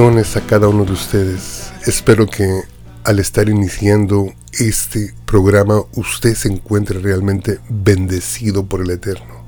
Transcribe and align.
A 0.00 0.40
cada 0.46 0.66
uno 0.66 0.86
de 0.86 0.92
ustedes. 0.92 1.72
Espero 1.86 2.26
que 2.26 2.62
al 3.04 3.18
estar 3.18 3.50
iniciando 3.50 4.32
este 4.54 5.12
programa 5.26 5.82
usted 5.94 6.34
se 6.34 6.48
encuentre 6.48 7.00
realmente 7.00 7.60
bendecido 7.68 8.64
por 8.64 8.80
el 8.80 8.92
Eterno. 8.92 9.44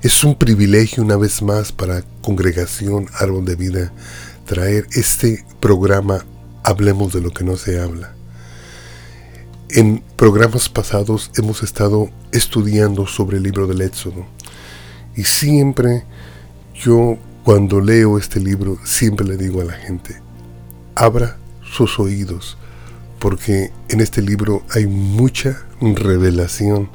Es 0.00 0.24
un 0.24 0.36
privilegio 0.36 1.02
una 1.02 1.18
vez 1.18 1.42
más 1.42 1.70
para 1.70 2.02
Congregación 2.22 3.08
Árbol 3.12 3.44
de 3.44 3.56
Vida 3.56 3.92
traer 4.46 4.86
este 4.92 5.44
programa 5.60 6.24
Hablemos 6.64 7.12
de 7.12 7.20
lo 7.20 7.30
que 7.30 7.44
no 7.44 7.58
se 7.58 7.78
habla. 7.78 8.14
En 9.68 10.02
programas 10.16 10.70
pasados 10.70 11.30
hemos 11.36 11.62
estado 11.62 12.08
estudiando 12.32 13.06
sobre 13.06 13.36
el 13.36 13.42
libro 13.42 13.66
del 13.66 13.82
Éxodo 13.82 14.24
y 15.14 15.24
siempre 15.24 16.04
yo 16.74 17.18
cuando 17.48 17.80
leo 17.80 18.18
este 18.18 18.40
libro 18.40 18.76
siempre 18.84 19.26
le 19.26 19.38
digo 19.38 19.62
a 19.62 19.64
la 19.64 19.72
gente, 19.72 20.20
abra 20.94 21.38
sus 21.62 21.98
oídos, 21.98 22.58
porque 23.18 23.72
en 23.88 24.02
este 24.02 24.20
libro 24.20 24.64
hay 24.74 24.86
mucha 24.86 25.62
revelación 25.80 26.90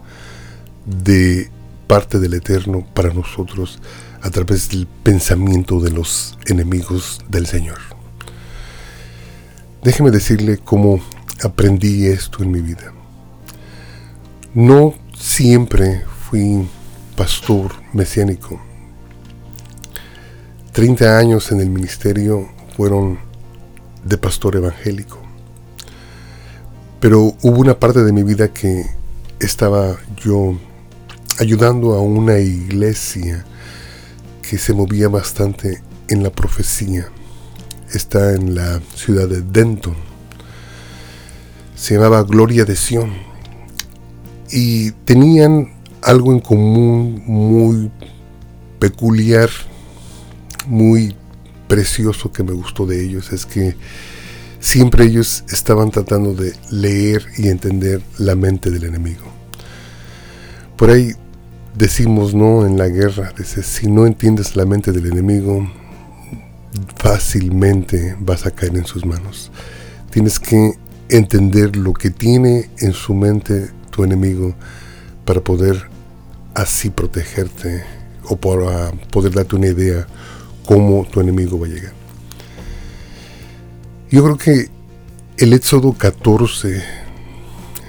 de 0.85 1.49
parte 1.87 2.19
del 2.19 2.35
Eterno 2.35 2.85
para 2.93 3.11
nosotros 3.11 3.79
a 4.21 4.29
través 4.29 4.69
del 4.69 4.85
pensamiento 4.85 5.79
de 5.79 5.89
los 5.89 6.37
enemigos 6.45 7.21
del 7.29 7.47
Señor. 7.47 7.79
Déjeme 9.83 10.11
decirle 10.11 10.59
cómo 10.59 10.99
aprendí 11.43 12.05
esto 12.05 12.43
en 12.43 12.51
mi 12.51 12.61
vida. 12.61 12.93
No 14.53 14.93
siempre 15.17 16.03
fui 16.29 16.69
pastor 17.17 17.71
mesiánico 17.91 18.61
30 20.73 21.19
años 21.19 21.51
en 21.51 21.59
el 21.59 21.69
ministerio 21.69 22.49
fueron 22.75 23.19
de 24.03 24.17
pastor 24.17 24.55
evangélico. 24.55 25.19
Pero 26.99 27.35
hubo 27.43 27.59
una 27.59 27.79
parte 27.79 28.03
de 28.03 28.11
mi 28.11 28.23
vida 28.23 28.47
que 28.51 28.83
estaba 29.39 29.95
yo 30.17 30.57
ayudando 31.37 31.93
a 31.93 32.01
una 32.01 32.39
iglesia 32.39 33.45
que 34.41 34.57
se 34.57 34.73
movía 34.73 35.09
bastante 35.09 35.83
en 36.09 36.23
la 36.23 36.31
profecía. 36.31 37.07
Está 37.93 38.33
en 38.33 38.55
la 38.55 38.81
ciudad 38.95 39.27
de 39.27 39.43
Denton. 39.43 39.95
Se 41.75 41.93
llamaba 41.93 42.23
Gloria 42.23 42.65
de 42.65 42.75
Sion. 42.75 43.13
Y 44.49 44.89
tenían 45.05 45.71
algo 46.01 46.31
en 46.31 46.39
común 46.39 47.21
muy 47.27 47.91
peculiar 48.79 49.51
muy 50.67 51.15
precioso 51.67 52.31
que 52.31 52.43
me 52.43 52.51
gustó 52.51 52.85
de 52.85 53.03
ellos 53.03 53.31
es 53.31 53.45
que 53.45 53.75
siempre 54.59 55.05
ellos 55.05 55.43
estaban 55.49 55.91
tratando 55.91 56.33
de 56.33 56.53
leer 56.71 57.25
y 57.37 57.49
entender 57.49 58.01
la 58.17 58.35
mente 58.35 58.71
del 58.71 58.85
enemigo. 58.85 59.23
Por 60.77 60.89
ahí 60.89 61.13
decimos, 61.75 62.33
¿no? 62.33 62.65
En 62.65 62.77
la 62.77 62.87
guerra, 62.87 63.33
dice, 63.37 63.63
si 63.63 63.87
no 63.87 64.05
entiendes 64.05 64.55
la 64.55 64.65
mente 64.65 64.91
del 64.91 65.07
enemigo, 65.07 65.69
fácilmente 66.97 68.15
vas 68.19 68.45
a 68.45 68.51
caer 68.51 68.75
en 68.77 68.85
sus 68.85 69.05
manos. 69.05 69.51
Tienes 70.11 70.39
que 70.39 70.73
entender 71.09 71.75
lo 71.75 71.93
que 71.93 72.09
tiene 72.09 72.69
en 72.79 72.93
su 72.93 73.13
mente 73.13 73.69
tu 73.91 74.03
enemigo 74.03 74.55
para 75.25 75.41
poder 75.41 75.89
así 76.55 76.89
protegerte 76.89 77.83
o 78.25 78.35
para 78.35 78.91
poder 79.11 79.33
darte 79.33 79.55
una 79.55 79.67
idea 79.67 80.07
cómo 80.65 81.05
tu 81.05 81.19
enemigo 81.19 81.59
va 81.59 81.67
a 81.67 81.69
llegar. 81.69 81.93
Yo 84.09 84.23
creo 84.23 84.37
que 84.37 84.69
el 85.37 85.53
Éxodo 85.53 85.93
14 85.93 86.83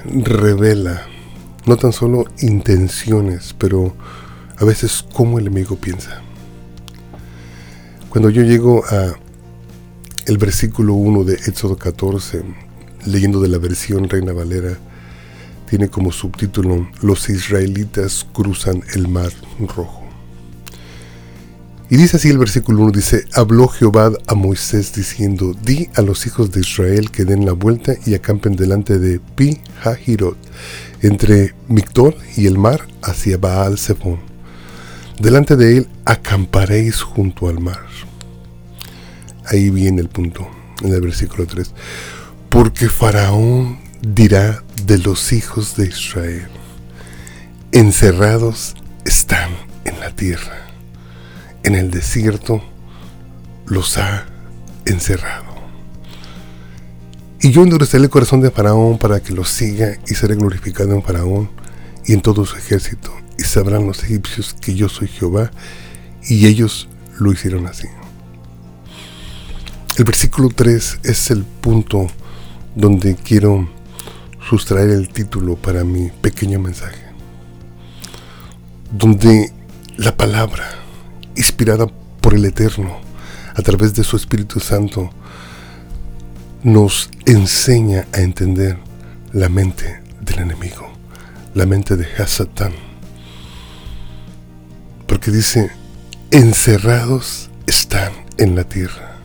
revela 0.06 1.06
no 1.66 1.76
tan 1.76 1.92
solo 1.92 2.24
intenciones, 2.40 3.54
pero 3.58 3.94
a 4.58 4.64
veces 4.64 5.04
cómo 5.12 5.38
el 5.38 5.46
enemigo 5.46 5.76
piensa. 5.76 6.22
Cuando 8.08 8.30
yo 8.30 8.42
llego 8.42 8.84
a 8.86 9.14
el 10.26 10.38
versículo 10.38 10.94
1 10.94 11.24
de 11.24 11.34
Éxodo 11.34 11.76
14, 11.76 12.42
leyendo 13.06 13.40
de 13.40 13.48
la 13.48 13.58
versión 13.58 14.08
Reina 14.08 14.32
Valera, 14.32 14.78
tiene 15.68 15.88
como 15.88 16.12
subtítulo 16.12 16.88
Los 17.02 17.28
israelitas 17.28 18.26
cruzan 18.32 18.82
el 18.94 19.08
mar 19.08 19.32
rojo. 19.58 20.03
Y 21.94 21.96
dice 21.96 22.16
así 22.16 22.28
el 22.28 22.38
versículo 22.38 22.82
1, 22.82 22.90
dice, 22.90 23.24
habló 23.34 23.68
Jehová 23.68 24.10
a 24.26 24.34
Moisés 24.34 24.92
diciendo, 24.92 25.54
di 25.54 25.90
a 25.94 26.02
los 26.02 26.26
hijos 26.26 26.50
de 26.50 26.58
Israel 26.58 27.12
que 27.12 27.24
den 27.24 27.46
la 27.46 27.52
vuelta 27.52 27.94
y 28.04 28.14
acampen 28.14 28.56
delante 28.56 28.98
de 28.98 29.20
Pi 29.20 29.60
Hahirot, 29.84 30.36
entre 31.02 31.54
Mictol 31.68 32.16
y 32.36 32.48
el 32.48 32.58
mar, 32.58 32.84
hacia 33.00 33.38
Baal 33.38 33.78
Zebón. 33.78 34.18
Delante 35.20 35.54
de 35.54 35.76
él 35.76 35.88
acamparéis 36.04 37.00
junto 37.00 37.48
al 37.48 37.60
mar. 37.60 37.86
Ahí 39.46 39.70
viene 39.70 40.00
el 40.00 40.08
punto, 40.08 40.50
en 40.82 40.92
el 40.92 41.00
versículo 41.00 41.46
3. 41.46 41.74
Porque 42.48 42.88
Faraón 42.88 43.78
dirá 44.02 44.64
de 44.84 44.98
los 44.98 45.32
hijos 45.32 45.76
de 45.76 45.86
Israel, 45.86 46.48
encerrados 47.70 48.74
están 49.04 49.50
en 49.84 50.00
la 50.00 50.10
tierra 50.10 50.63
en 51.64 51.74
el 51.74 51.90
desierto 51.90 52.62
los 53.66 53.98
ha 53.98 54.26
encerrado. 54.84 55.54
Y 57.40 57.50
yo 57.50 57.62
endureceré 57.62 58.04
el 58.04 58.10
corazón 58.10 58.40
de 58.40 58.50
Faraón 58.50 58.98
para 58.98 59.20
que 59.20 59.32
los 59.32 59.50
siga 59.50 59.98
y 60.06 60.14
seré 60.14 60.36
glorificado 60.36 60.92
en 60.92 61.02
Faraón 61.02 61.50
y 62.06 62.12
en 62.12 62.20
todo 62.22 62.46
su 62.46 62.56
ejército. 62.56 63.12
Y 63.38 63.42
sabrán 63.42 63.86
los 63.86 64.04
egipcios 64.04 64.54
que 64.54 64.74
yo 64.74 64.88
soy 64.88 65.08
Jehová 65.08 65.50
y 66.26 66.46
ellos 66.46 66.88
lo 67.18 67.32
hicieron 67.32 67.66
así. 67.66 67.88
El 69.96 70.04
versículo 70.04 70.48
3 70.48 71.00
es 71.02 71.30
el 71.30 71.44
punto 71.44 72.06
donde 72.74 73.14
quiero 73.16 73.68
sustraer 74.48 74.90
el 74.90 75.08
título 75.08 75.56
para 75.56 75.84
mi 75.84 76.10
pequeño 76.10 76.58
mensaje. 76.60 77.04
Donde 78.90 79.52
la 79.96 80.16
palabra 80.16 80.83
inspirada 81.36 81.86
por 82.20 82.34
el 82.34 82.44
Eterno, 82.44 82.98
a 83.54 83.62
través 83.62 83.94
de 83.94 84.04
su 84.04 84.16
Espíritu 84.16 84.60
Santo, 84.60 85.10
nos 86.62 87.10
enseña 87.26 88.06
a 88.12 88.20
entender 88.20 88.78
la 89.32 89.48
mente 89.48 90.02
del 90.20 90.40
enemigo, 90.40 90.88
la 91.54 91.66
mente 91.66 91.96
de 91.96 92.06
Hasatán. 92.16 92.72
Porque 95.06 95.30
dice, 95.30 95.70
encerrados 96.30 97.50
están 97.66 98.12
en 98.38 98.56
la 98.56 98.64
tierra. 98.64 99.18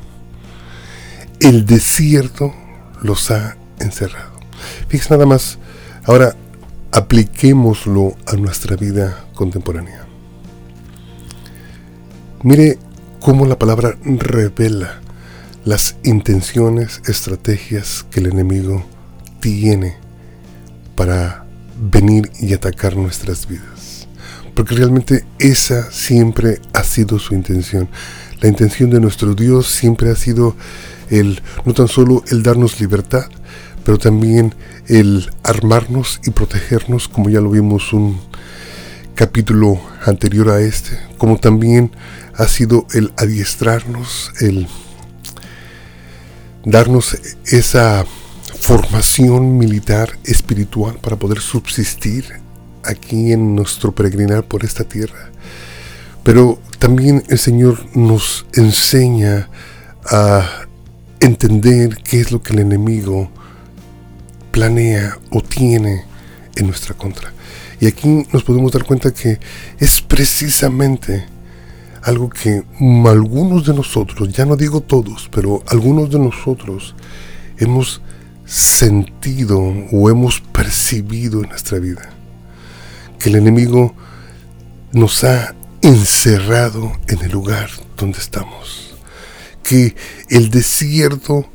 El 1.40 1.66
desierto 1.66 2.54
los 3.02 3.32
ha 3.32 3.56
encerrado. 3.80 4.32
Fíjense 4.90 5.14
nada 5.14 5.26
más, 5.26 5.58
ahora 6.04 6.36
apliquémoslo 6.92 8.16
a 8.28 8.36
nuestra 8.36 8.76
vida 8.76 9.26
contemporánea. 9.34 10.09
Mire 12.42 12.80
cómo 13.20 13.46
la 13.46 13.60
palabra 13.60 13.98
revela 14.06 15.02
las 15.66 15.98
intenciones, 16.06 17.02
estrategias 17.06 18.06
que 18.10 18.22
el 18.22 18.28
enemigo 18.28 18.86
tiene 19.42 19.98
para 20.96 21.46
venir 21.78 22.32
y 22.40 22.54
atacar 22.54 22.96
nuestras 22.96 23.46
vidas. 23.46 24.08
Porque 24.56 24.76
realmente 24.76 25.26
esa 25.38 25.92
siempre 25.92 26.62
ha 26.72 26.84
sido 26.84 27.20
su 27.20 27.36
intención. 27.36 27.90
La 28.40 28.48
intención 28.48 28.90
de 28.90 29.02
nuestro 29.02 29.36
Dios 29.36 29.68
siempre 29.68 30.10
ha 30.10 30.16
sido 30.16 30.56
el 31.10 31.42
no 31.66 31.74
tan 31.74 31.90
solo 31.90 32.24
el 32.30 32.42
darnos 32.42 32.80
libertad, 32.80 33.26
pero 33.84 33.98
también 33.98 34.56
el 34.88 35.30
armarnos 35.44 36.22
y 36.26 36.32
protegernos, 36.32 37.10
como 37.10 37.30
ya 37.30 37.42
lo 37.42 37.50
vimos 37.50 37.92
un 37.92 38.29
capítulo 39.20 39.82
anterior 40.06 40.50
a 40.50 40.62
este, 40.62 40.98
como 41.18 41.36
también 41.36 41.92
ha 42.36 42.48
sido 42.48 42.88
el 42.94 43.12
adiestrarnos, 43.18 44.32
el 44.40 44.66
darnos 46.64 47.18
esa 47.46 48.06
formación 48.62 49.58
militar 49.58 50.18
espiritual 50.24 51.00
para 51.02 51.18
poder 51.18 51.42
subsistir 51.42 52.28
aquí 52.86 53.34
en 53.34 53.58
nuestro 53.58 53.94
peregrinar 53.94 54.46
por 54.46 54.64
esta 54.64 54.86
tierra. 54.86 55.32
Pero 56.24 56.58
también 56.78 57.22
el 57.28 57.40
Señor 57.40 57.94
nos 57.98 58.46
enseña 58.54 59.50
a 60.10 60.50
entender 61.20 61.98
qué 62.06 62.22
es 62.22 62.32
lo 62.32 62.42
que 62.42 62.54
el 62.54 62.60
enemigo 62.60 63.30
planea 64.54 65.18
o 65.30 65.42
tiene 65.42 66.09
en 66.60 66.68
nuestra 66.68 66.94
contra. 66.96 67.34
Y 67.80 67.88
aquí 67.88 68.26
nos 68.32 68.44
podemos 68.44 68.72
dar 68.72 68.84
cuenta 68.84 69.12
que 69.14 69.40
es 69.80 70.02
precisamente 70.02 71.26
algo 72.04 72.30
que 72.30 72.64
algunos 73.06 73.66
de 73.66 73.74
nosotros, 73.74 74.30
ya 74.30 74.46
no 74.46 74.56
digo 74.56 74.82
todos, 74.82 75.30
pero 75.32 75.64
algunos 75.68 76.10
de 76.10 76.20
nosotros 76.20 76.96
hemos 77.58 78.02
sentido 78.46 79.60
o 79.92 80.10
hemos 80.10 80.42
percibido 80.42 81.44
en 81.44 81.50
nuestra 81.50 81.80
vida. 81.80 82.10
Que 83.18 83.30
el 83.30 83.36
enemigo 83.36 83.96
nos 84.94 85.24
ha 85.24 85.56
encerrado 85.82 86.92
en 87.08 87.22
el 87.22 87.32
lugar 87.32 87.70
donde 87.98 88.20
estamos. 88.20 88.96
Que 89.64 89.96
el 90.30 90.50
desierto 90.50 91.46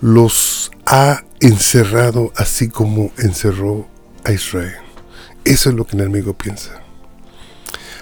los 0.00 0.70
ha 0.84 1.24
encerrado 1.40 2.32
así 2.36 2.68
como 2.68 3.10
encerró 3.18 3.88
Israel. 4.32 4.76
Eso 5.44 5.70
es 5.70 5.74
lo 5.74 5.86
que 5.86 5.96
el 5.96 6.02
enemigo 6.02 6.36
piensa. 6.36 6.82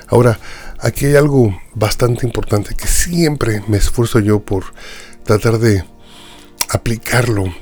Ahora, 0.09 0.39
aquí 0.79 1.07
hay 1.07 1.17
algo 1.17 1.59
bastante 1.75 2.27
importante 2.27 2.75
que 2.75 2.87
siempre 2.87 3.63
me 3.69 3.77
esfuerzo 3.77 4.21
yo 4.21 4.41
por 4.41 4.65
tratar 5.25 5.59
de 5.59 5.85
aplicarlo 6.71 7.55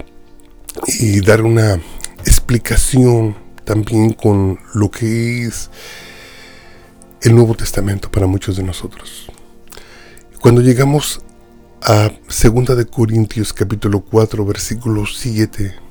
y 0.87 1.21
dar 1.21 1.43
una 1.43 1.81
explicación 2.25 3.37
también 3.65 4.13
con 4.13 4.59
lo 4.75 4.91
que 4.91 5.47
es 5.47 5.71
el 7.21 7.35
Nuevo 7.35 7.55
Testamento 7.55 8.11
para 8.11 8.27
muchos 8.27 8.57
de 8.57 8.63
nosotros. 8.63 9.31
Cuando 10.41 10.61
llegamos 10.61 11.21
a 11.83 12.11
2 12.27 12.77
de 12.77 12.87
Corintios 12.87 13.53
capítulo 13.53 14.01
4 14.01 14.45
versículo 14.45 15.07
7, 15.07 15.82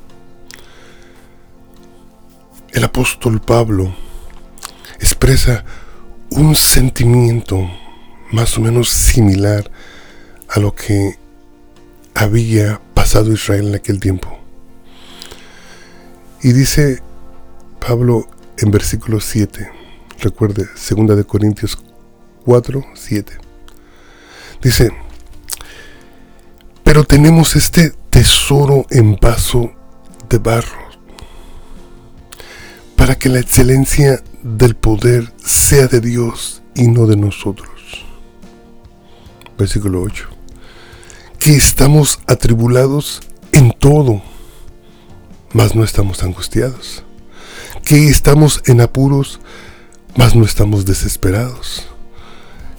el 2.73 2.83
apóstol 2.83 3.41
Pablo 3.41 3.93
expresa 4.99 5.65
un 6.29 6.55
sentimiento 6.55 7.69
más 8.31 8.57
o 8.57 8.61
menos 8.61 8.89
similar 8.89 9.69
a 10.47 10.59
lo 10.59 10.73
que 10.73 11.17
había 12.15 12.81
pasado 12.93 13.31
Israel 13.33 13.67
en 13.67 13.75
aquel 13.75 13.99
tiempo. 13.99 14.39
Y 16.41 16.53
dice 16.53 17.01
Pablo 17.85 18.27
en 18.57 18.71
versículo 18.71 19.19
7, 19.19 19.69
recuerde, 20.19 20.65
2 20.65 21.17
de 21.17 21.23
Corintios 21.23 21.77
4, 22.45 22.85
7. 22.93 23.33
Dice, 24.61 24.91
pero 26.83 27.03
tenemos 27.03 27.55
este 27.55 27.91
tesoro 28.09 28.85
en 28.89 29.15
vaso 29.15 29.71
de 30.29 30.37
barro, 30.37 30.90
para 33.01 33.15
que 33.15 33.29
la 33.29 33.39
excelencia 33.39 34.21
del 34.43 34.75
poder 34.75 35.33
sea 35.43 35.87
de 35.87 36.01
Dios 36.01 36.61
y 36.75 36.87
no 36.87 37.07
de 37.07 37.17
nosotros. 37.17 38.05
Versículo 39.57 40.03
8. 40.03 40.29
Que 41.39 41.55
estamos 41.55 42.19
atribulados 42.27 43.21
en 43.53 43.71
todo 43.71 44.21
mas 45.51 45.73
no 45.73 45.83
estamos 45.83 46.21
angustiados. 46.21 47.03
Que 47.83 48.09
estamos 48.09 48.61
en 48.67 48.81
apuros, 48.81 49.39
mas 50.15 50.35
no 50.35 50.45
estamos 50.45 50.85
desesperados. 50.85 51.87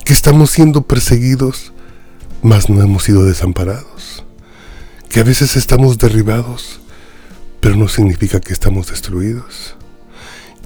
Que 0.05 0.13
estamos 0.13 0.53
siendo 0.53 0.87
perseguidos, 0.87 1.73
mas 2.45 2.71
no 2.71 2.81
hemos 2.81 3.03
sido 3.03 3.25
desamparados. 3.25 4.25
Que 5.09 5.19
a 5.19 5.25
veces 5.25 5.57
estamos 5.57 5.99
derribados, 5.99 6.79
pero 7.59 7.75
no 7.75 7.89
significa 7.89 8.39
que 8.39 8.53
estamos 8.53 8.87
destruidos. 8.87 9.75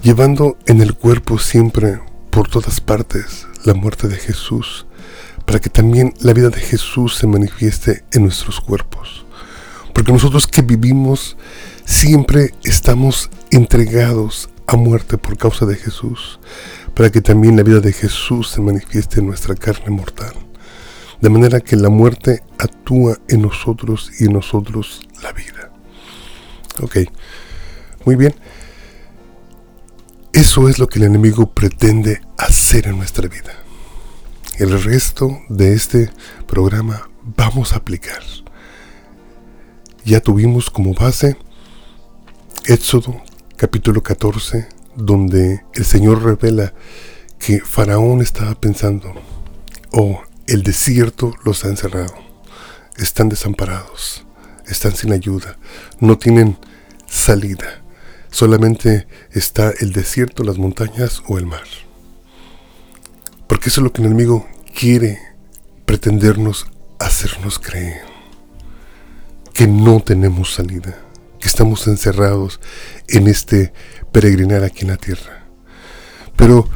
Llevando 0.03 0.57
en 0.67 0.81
el 0.81 0.93
cuerpo 0.93 1.39
siempre, 1.39 1.99
por 2.29 2.47
todas 2.47 2.79
partes, 2.81 3.47
la 3.63 3.73
muerte 3.73 4.07
de 4.07 4.15
Jesús, 4.15 4.85
para 5.45 5.59
que 5.59 5.69
también 5.69 6.13
la 6.19 6.33
vida 6.33 6.49
de 6.49 6.59
Jesús 6.59 7.15
se 7.15 7.25
manifieste 7.25 8.03
en 8.11 8.23
nuestros 8.23 8.61
cuerpos. 8.61 9.25
Porque 9.93 10.11
nosotros 10.11 10.45
que 10.45 10.61
vivimos 10.61 11.35
siempre 11.83 12.53
estamos 12.63 13.31
entregados 13.49 14.49
a 14.67 14.75
muerte 14.75 15.17
por 15.17 15.35
causa 15.37 15.65
de 15.65 15.75
Jesús, 15.75 16.39
para 16.93 17.09
que 17.09 17.21
también 17.21 17.57
la 17.57 17.63
vida 17.63 17.79
de 17.79 17.91
Jesús 17.91 18.49
se 18.49 18.61
manifieste 18.61 19.19
en 19.19 19.27
nuestra 19.27 19.55
carne 19.55 19.89
mortal. 19.89 20.33
De 21.21 21.29
manera 21.29 21.59
que 21.59 21.75
la 21.75 21.89
muerte 21.89 22.43
actúa 22.59 23.17
en 23.27 23.41
nosotros 23.41 24.11
y 24.19 24.25
en 24.25 24.33
nosotros 24.33 25.07
la 25.23 25.31
vida. 25.31 25.71
Ok, 26.81 26.97
muy 28.05 28.15
bien. 28.15 28.35
Eso 30.37 30.69
es 30.69 30.77
lo 30.77 30.87
que 30.87 30.99
el 30.99 31.05
enemigo 31.05 31.51
pretende 31.51 32.21
hacer 32.37 32.85
en 32.85 32.97
nuestra 32.97 33.27
vida. 33.27 33.53
El 34.59 34.83
resto 34.83 35.41
de 35.49 35.73
este 35.73 36.11
programa 36.45 37.09
vamos 37.35 37.73
a 37.73 37.77
aplicar. 37.77 38.21
Ya 40.05 40.21
tuvimos 40.21 40.69
como 40.69 40.93
base 40.93 41.37
Éxodo 42.65 43.19
capítulo 43.55 44.03
14, 44.03 44.69
donde 44.95 45.65
el 45.73 45.85
Señor 45.85 46.23
revela 46.23 46.71
que 47.39 47.59
Faraón 47.61 48.21
estaba 48.21 48.53
pensando, 48.53 49.15
oh, 49.91 50.21
el 50.45 50.61
desierto 50.61 51.33
los 51.45 51.65
ha 51.65 51.69
encerrado, 51.69 52.13
están 52.97 53.27
desamparados, 53.27 54.23
están 54.67 54.95
sin 54.95 55.13
ayuda, 55.13 55.57
no 55.99 56.19
tienen 56.19 56.59
salida, 57.07 57.81
solamente 58.29 59.07
está 59.31 59.71
el 59.79 59.93
desierto, 59.93 60.43
las 60.43 60.57
montañas 60.57 61.21
o 61.27 61.37
el 61.37 61.45
mar. 61.45 61.67
Porque 63.47 63.69
eso 63.69 63.81
es 63.81 63.83
lo 63.83 63.93
que 63.93 64.01
el 64.01 64.07
enemigo 64.07 64.47
quiere 64.77 65.19
pretendernos 65.85 66.67
hacernos 66.99 67.59
creer, 67.59 68.01
que 69.53 69.67
no 69.67 70.01
tenemos 70.01 70.53
salida 70.53 71.07
que 71.39 71.47
estamos 71.47 71.87
encerrados 71.87 72.59
en 73.07 73.27
este 73.27 73.73
peregrinar 74.11 74.63
aquí 74.63 74.81
en 74.81 74.89
la 74.89 74.97
tierra. 74.97 75.45
Pero 76.35 76.67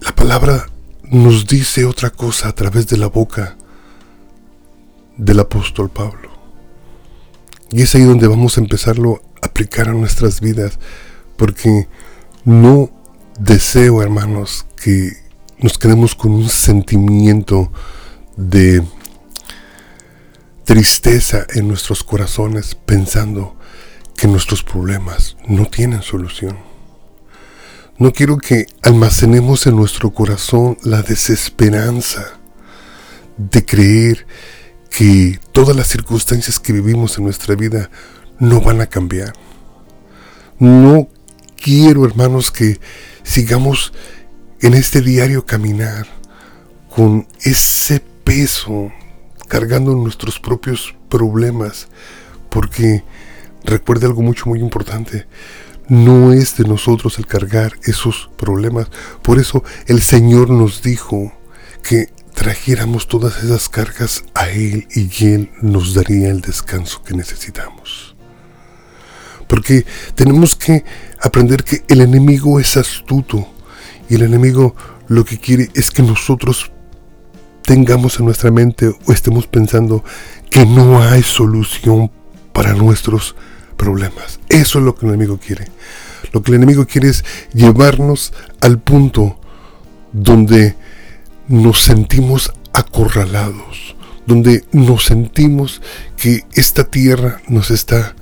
la 0.00 0.14
palabra 0.14 0.68
nos 1.04 1.46
dice 1.46 1.84
otra 1.84 2.10
cosa 2.10 2.48
a 2.48 2.54
través 2.54 2.86
de 2.88 2.96
la 2.96 3.06
boca 3.06 3.56
del 5.16 5.40
apóstol 5.40 5.90
Pablo. 5.90 6.30
Y 7.70 7.82
es 7.82 7.94
ahí 7.94 8.02
donde 8.02 8.26
vamos 8.26 8.56
a 8.56 8.60
empezarlo 8.60 9.22
aplicar 9.52 9.90
a 9.90 9.92
nuestras 9.92 10.40
vidas, 10.40 10.78
porque 11.36 11.86
no 12.46 12.90
deseo, 13.38 14.02
hermanos, 14.02 14.64
que 14.82 15.12
nos 15.58 15.76
quedemos 15.78 16.14
con 16.14 16.32
un 16.32 16.48
sentimiento 16.48 17.70
de 18.36 18.82
tristeza 20.64 21.46
en 21.54 21.68
nuestros 21.68 22.02
corazones 22.02 22.74
pensando 22.74 23.56
que 24.16 24.26
nuestros 24.26 24.62
problemas 24.62 25.36
no 25.46 25.66
tienen 25.66 26.02
solución. 26.02 26.56
No 27.98 28.12
quiero 28.12 28.38
que 28.38 28.66
almacenemos 28.80 29.66
en 29.66 29.76
nuestro 29.76 30.14
corazón 30.14 30.78
la 30.82 31.02
desesperanza 31.02 32.40
de 33.36 33.66
creer 33.66 34.26
que 34.90 35.38
todas 35.52 35.76
las 35.76 35.88
circunstancias 35.88 36.58
que 36.58 36.72
vivimos 36.72 37.18
en 37.18 37.24
nuestra 37.24 37.54
vida 37.54 37.90
no 38.42 38.60
van 38.60 38.80
a 38.80 38.86
cambiar. 38.86 39.32
No 40.58 41.08
quiero, 41.56 42.04
hermanos, 42.04 42.50
que 42.50 42.78
sigamos 43.22 43.92
en 44.60 44.74
este 44.74 45.00
diario 45.00 45.46
caminar 45.46 46.06
con 46.94 47.26
ese 47.40 48.00
peso, 48.24 48.92
cargando 49.48 49.94
nuestros 49.94 50.38
propios 50.38 50.94
problemas, 51.08 51.88
porque 52.50 53.02
Recuerde 53.64 54.06
algo 54.06 54.22
mucho, 54.22 54.48
muy 54.48 54.60
importante. 54.60 55.26
No 55.88 56.32
es 56.32 56.56
de 56.56 56.64
nosotros 56.64 57.18
el 57.18 57.26
cargar 57.26 57.74
esos 57.84 58.30
problemas. 58.36 58.88
Por 59.22 59.38
eso 59.38 59.62
el 59.86 60.02
Señor 60.02 60.50
nos 60.50 60.82
dijo 60.82 61.32
que 61.82 62.08
trajéramos 62.34 63.08
todas 63.08 63.42
esas 63.42 63.68
cargas 63.68 64.24
a 64.34 64.48
Él 64.48 64.88
y 64.94 65.26
Él 65.26 65.50
nos 65.60 65.94
daría 65.94 66.30
el 66.30 66.40
descanso 66.40 67.02
que 67.02 67.14
necesitamos. 67.14 68.11
Porque 69.52 69.84
tenemos 70.14 70.56
que 70.56 70.82
aprender 71.20 71.62
que 71.62 71.84
el 71.88 72.00
enemigo 72.00 72.58
es 72.58 72.78
astuto 72.78 73.46
y 74.08 74.14
el 74.14 74.22
enemigo 74.22 74.74
lo 75.08 75.26
que 75.26 75.38
quiere 75.38 75.68
es 75.74 75.90
que 75.90 76.02
nosotros 76.02 76.72
tengamos 77.60 78.18
en 78.18 78.24
nuestra 78.24 78.50
mente 78.50 78.86
o 79.04 79.12
estemos 79.12 79.46
pensando 79.46 80.04
que 80.48 80.64
no 80.64 81.02
hay 81.02 81.22
solución 81.22 82.10
para 82.54 82.72
nuestros 82.72 83.36
problemas. 83.76 84.40
Eso 84.48 84.78
es 84.78 84.84
lo 84.86 84.94
que 84.94 85.04
el 85.04 85.12
enemigo 85.12 85.38
quiere. 85.38 85.66
Lo 86.32 86.42
que 86.42 86.52
el 86.52 86.56
enemigo 86.56 86.86
quiere 86.86 87.10
es 87.10 87.22
llevarnos 87.52 88.32
al 88.62 88.78
punto 88.78 89.38
donde 90.14 90.76
nos 91.48 91.82
sentimos 91.82 92.54
acorralados, 92.72 93.96
donde 94.24 94.64
nos 94.72 95.04
sentimos 95.04 95.82
que 96.16 96.46
esta 96.54 96.84
tierra 96.84 97.42
nos 97.48 97.70
está 97.70 98.14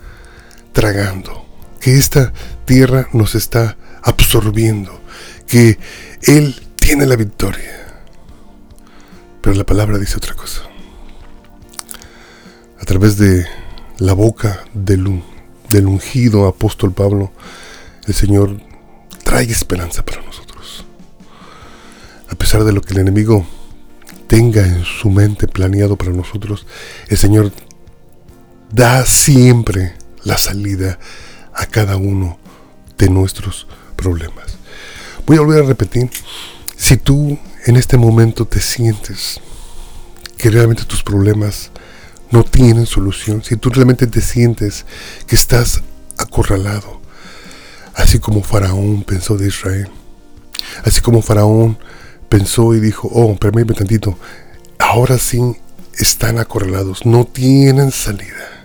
tragando, 0.73 1.45
que 1.81 1.97
esta 1.97 2.33
tierra 2.65 3.09
nos 3.13 3.35
está 3.35 3.77
absorbiendo, 4.03 5.01
que 5.47 5.79
Él 6.23 6.55
tiene 6.77 7.07
la 7.07 7.17
victoria. 7.17 8.03
Pero 9.41 9.57
la 9.57 9.65
palabra 9.65 9.99
dice 9.99 10.17
otra 10.17 10.35
cosa. 10.35 10.63
A 12.81 12.85
través 12.85 13.17
de 13.17 13.47
la 13.99 14.13
boca 14.13 14.65
del, 14.75 15.23
del 15.69 15.87
ungido 15.87 16.47
apóstol 16.47 16.93
Pablo, 16.93 17.33
el 18.07 18.15
Señor 18.15 18.61
trae 19.25 19.45
esperanza 19.45 20.05
para 20.05 20.23
nosotros. 20.23 20.85
A 22.29 22.35
pesar 22.35 22.65
de 22.65 22.73
lo 22.73 22.81
que 22.81 22.95
el 22.95 23.01
enemigo 23.01 23.47
tenga 24.27 24.67
en 24.67 24.85
su 24.85 25.11
mente 25.11 25.47
planeado 25.49 25.97
para 25.97 26.13
nosotros, 26.13 26.67
el 27.09 27.19
Señor 27.19 27.53
da 28.73 29.05
siempre 29.05 29.95
la 30.25 30.39
salida 30.39 30.99
a 31.55 31.67
cada 31.67 31.97
uno 31.97 32.39
de 32.99 33.09
nuestros 33.09 33.67
problemas. 33.97 34.59
Voy 35.27 35.37
a 35.37 35.41
volver 35.41 35.65
a 35.65 35.67
repetir, 35.67 36.11
si 36.77 36.97
tú 36.97 37.39
en 37.67 37.77
este 37.77 37.97
momento 37.97 38.47
te 38.47 38.61
sientes 38.61 39.41
que 40.37 40.51
realmente 40.51 40.85
tus 40.85 41.03
problemas 41.03 41.71
no 42.31 42.45
tienen 42.45 42.87
solución, 42.87 43.43
si 43.45 43.57
tú 43.57 43.71
realmente 43.71 44.07
te 44.07 44.21
sientes 44.21 44.87
que 45.27 45.37
estás 45.37 45.83
acorralado, 46.17 47.01
así 47.95 48.19
como 48.19 48.43
Faraón 48.43 49.03
pensó 49.03 49.37
de 49.37 49.49
Israel, 49.49 49.89
así 50.85 51.01
como 51.01 51.23
Faraón 51.23 51.79
pensó 52.29 52.75
y 52.75 52.81
dijo, 52.81 53.09
oh, 53.13 53.37
permíteme 53.37 53.75
tantito, 53.75 54.19
ahora 54.79 55.19
sí 55.19 55.41
están 55.99 56.39
acorralados, 56.39 57.05
no 57.05 57.25
tienen 57.25 57.91
salida. 57.91 58.60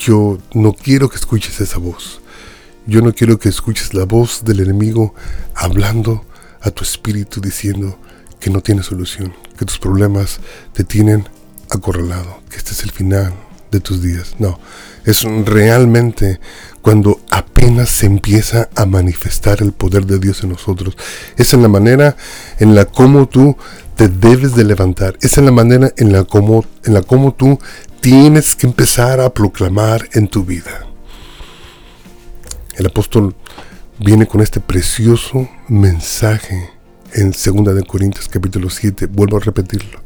Yo 0.00 0.38
no 0.54 0.72
quiero 0.72 1.10
que 1.10 1.16
escuches 1.16 1.60
esa 1.60 1.76
voz. 1.76 2.22
Yo 2.86 3.02
no 3.02 3.12
quiero 3.12 3.38
que 3.38 3.50
escuches 3.50 3.92
la 3.92 4.06
voz 4.06 4.42
del 4.44 4.60
enemigo 4.60 5.14
hablando 5.54 6.24
a 6.62 6.70
tu 6.70 6.84
espíritu 6.84 7.42
diciendo 7.42 7.98
que 8.40 8.48
no 8.48 8.62
tiene 8.62 8.82
solución, 8.82 9.34
que 9.58 9.66
tus 9.66 9.78
problemas 9.78 10.40
te 10.72 10.84
tienen 10.84 11.28
acorralado, 11.68 12.40
que 12.48 12.56
este 12.56 12.72
es 12.72 12.82
el 12.82 12.92
final 12.92 13.34
de 13.70 13.80
tus 13.80 14.00
días. 14.00 14.36
No, 14.38 14.58
es 15.04 15.22
realmente 15.22 16.40
cuando 16.80 17.20
apenas 17.30 17.90
se 17.90 18.06
empieza 18.06 18.70
a 18.74 18.86
manifestar 18.86 19.60
el 19.60 19.72
poder 19.72 20.06
de 20.06 20.18
Dios 20.18 20.42
en 20.42 20.48
nosotros. 20.52 20.96
Es 21.36 21.52
en 21.52 21.60
la 21.60 21.68
manera 21.68 22.16
en 22.58 22.74
la 22.74 22.86
como 22.86 23.28
tú 23.28 23.54
te 23.96 24.08
debes 24.08 24.54
de 24.54 24.64
levantar. 24.64 25.18
Es 25.20 25.36
en 25.36 25.44
la 25.44 25.52
manera 25.52 25.92
en 25.98 26.10
la 26.10 26.24
como, 26.24 26.64
en 26.84 26.94
la 26.94 27.02
como 27.02 27.34
tú 27.34 27.58
tienes 28.00 28.56
que 28.56 28.66
empezar 28.66 29.20
a 29.20 29.32
proclamar 29.32 30.08
en 30.12 30.28
tu 30.28 30.44
vida. 30.44 30.86
El 32.76 32.86
apóstol 32.86 33.34
viene 33.98 34.26
con 34.26 34.40
este 34.40 34.60
precioso 34.60 35.48
mensaje 35.68 36.70
en 37.12 37.32
2 37.32 37.74
de 37.74 37.82
Corintios 37.82 38.28
capítulo 38.28 38.70
7, 38.70 39.06
vuelvo 39.06 39.36
a 39.36 39.40
repetirlo. 39.40 40.00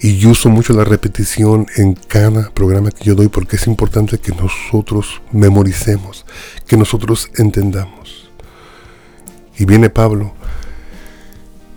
Y 0.00 0.16
yo 0.16 0.30
uso 0.30 0.48
mucho 0.48 0.72
la 0.72 0.84
repetición 0.84 1.66
en 1.76 1.94
cada 1.94 2.50
programa 2.50 2.90
que 2.90 3.04
yo 3.04 3.14
doy 3.14 3.28
porque 3.28 3.56
es 3.56 3.66
importante 3.66 4.18
que 4.18 4.32
nosotros 4.32 5.20
memoricemos, 5.32 6.24
que 6.66 6.76
nosotros 6.76 7.30
entendamos. 7.36 8.30
Y 9.58 9.64
viene 9.64 9.90
Pablo 9.90 10.32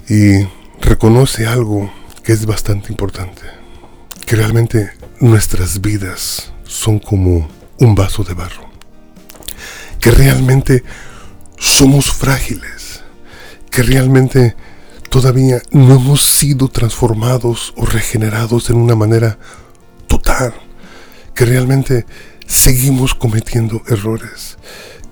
y 0.07 0.47
reconoce 0.79 1.47
algo 1.47 1.91
que 2.23 2.31
es 2.31 2.45
bastante 2.45 2.91
importante, 2.91 3.41
que 4.25 4.35
realmente 4.35 4.91
nuestras 5.21 5.81
vidas 5.81 6.51
son 6.65 6.97
como 6.97 7.47
un 7.79 7.93
vaso 7.93 8.23
de 8.23 8.33
barro. 8.33 8.69
Que 9.99 10.09
realmente 10.09 10.83
somos 11.57 12.11
frágiles. 12.11 13.03
Que 13.69 13.83
realmente 13.83 14.55
todavía 15.09 15.61
no 15.71 15.95
hemos 15.95 16.23
sido 16.23 16.67
transformados 16.69 17.73
o 17.77 17.85
regenerados 17.85 18.71
en 18.71 18.77
una 18.77 18.95
manera 18.95 19.37
total. 20.07 20.55
Que 21.35 21.45
realmente 21.45 22.07
seguimos 22.47 23.13
cometiendo 23.13 23.83
errores. 23.87 24.57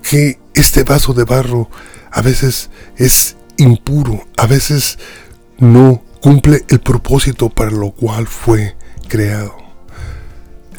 Que 0.02 0.40
este 0.54 0.82
vaso 0.82 1.14
de 1.14 1.22
barro 1.22 1.70
a 2.10 2.20
veces 2.20 2.70
es 2.96 3.36
impuro, 3.58 4.26
a 4.36 4.46
veces 4.46 4.98
no 5.58 6.02
cumple 6.20 6.64
el 6.68 6.80
propósito 6.80 7.48
para 7.48 7.70
lo 7.70 7.92
cual 7.92 8.26
fue 8.26 8.76
creado 9.08 9.59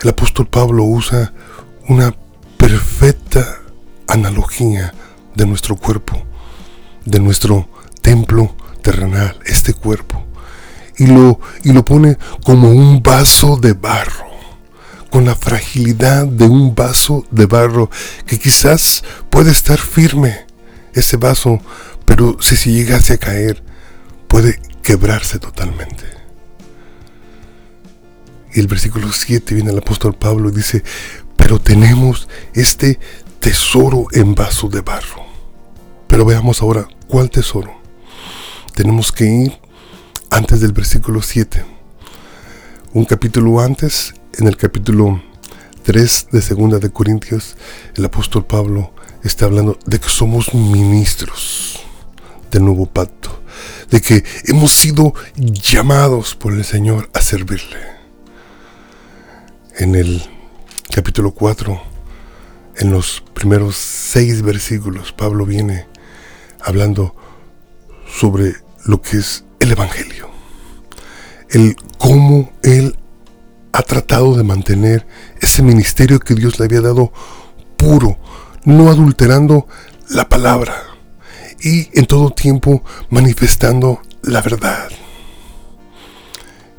el 0.04 0.10
apóstol 0.10 0.48
Pablo 0.48 0.84
usa 0.84 1.34
una 1.88 2.16
perfecta 2.58 3.62
analogía 4.08 4.94
de 5.36 5.46
nuestro 5.46 5.76
cuerpo, 5.76 6.24
de 7.06 7.20
nuestro 7.20 7.70
templo 8.02 8.56
terrenal, 8.82 9.40
este 9.46 9.74
cuerpo, 9.74 10.26
y 10.98 11.08
lo, 11.08 11.40
y 11.64 11.72
lo 11.72 11.86
pone 11.86 12.18
como 12.44 12.72
un 12.72 13.02
vaso 13.04 13.58
de 13.58 13.74
barro, 13.74 14.26
con 15.10 15.26
la 15.26 15.36
fragilidad 15.36 16.26
de 16.26 16.46
un 16.46 16.74
vaso 16.74 17.26
de 17.32 17.46
barro 17.46 17.90
que 18.26 18.40
quizás 18.40 19.04
puede 19.30 19.52
estar 19.52 19.78
firme 19.78 20.46
ese 20.94 21.18
vaso, 21.18 21.60
pero 22.06 22.38
si 22.40 22.56
se 22.56 22.72
llegase 22.72 23.14
a 23.14 23.18
caer, 23.18 23.64
puede 24.28 24.60
quebrarse 24.82 25.38
totalmente. 25.38 26.21
Y 28.54 28.60
el 28.60 28.68
versículo 28.68 29.12
7 29.12 29.56
viene 29.56 29.72
el 29.72 29.78
apóstol 29.78 30.14
Pablo 30.14 30.50
y 30.50 30.54
dice, 30.54 30.84
pero 31.38 31.60
tenemos 31.60 32.28
este 32.54 33.00
tesoro 33.40 34.08
en 34.12 34.36
vaso 34.36 34.68
de 34.68 34.82
barro. 34.82 35.26
Pero 36.08 36.26
veamos 36.26 36.62
ahora, 36.62 36.88
¿cuál 37.08 37.30
tesoro? 37.30 37.72
Tenemos 38.74 39.12
que 39.12 39.26
ir 39.26 39.60
antes 40.30 40.60
del 40.60 40.74
versículo 40.74 41.22
7. 41.22 41.64
Un 42.94 43.06
capítulo 43.06 43.62
antes, 43.62 44.14
en 44.38 44.48
el 44.48 44.58
capítulo 44.58 45.24
3 45.84 46.28
de 46.32 46.42
Segunda 46.42 46.80
de 46.80 46.92
Corintios, 46.92 47.56
el 47.96 48.04
apóstol 48.04 48.46
Pablo 48.46 48.94
está 49.24 49.46
hablando 49.46 49.80
de 49.86 50.00
que 50.00 50.10
somos 50.10 50.54
ministros 50.54 51.80
del 52.52 52.66
nuevo 52.66 52.86
pacto, 52.86 53.42
de 53.90 54.02
que 54.02 54.26
hemos 54.46 54.74
sido 54.74 55.14
llamados 55.36 56.36
por 56.36 56.54
el 56.54 56.66
Señor 56.66 57.10
a 57.14 57.22
servirle 57.22 57.91
en 59.82 59.96
el 59.96 60.22
capítulo 60.94 61.32
4, 61.32 61.82
en 62.78 62.92
los 62.92 63.24
primeros 63.34 63.76
seis 63.76 64.44
versículos, 64.44 65.12
Pablo 65.12 65.44
viene 65.44 65.88
hablando 66.62 67.16
sobre 68.08 68.58
lo 68.86 69.02
que 69.02 69.18
es 69.18 69.44
el 69.60 69.72
Evangelio. 69.72 70.30
El 71.50 71.76
cómo 71.98 72.52
él 72.62 72.96
ha 73.72 73.82
tratado 73.82 74.36
de 74.36 74.44
mantener 74.44 75.08
ese 75.40 75.64
ministerio 75.64 76.20
que 76.20 76.36
Dios 76.36 76.60
le 76.60 76.66
había 76.66 76.82
dado 76.82 77.12
puro, 77.76 78.20
no 78.64 78.92
adulterando 78.92 79.68
la 80.10 80.30
palabra 80.30 80.76
y 81.60 81.90
en 81.98 82.06
todo 82.06 82.30
tiempo 82.30 82.84
manifestando 83.10 84.00
la 84.22 84.42
verdad. 84.42 84.90